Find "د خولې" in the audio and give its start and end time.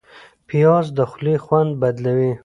0.97-1.35